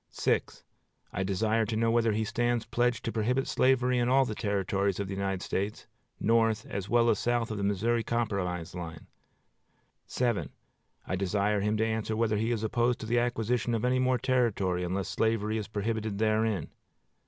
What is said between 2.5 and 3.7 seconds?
pledged to prohibit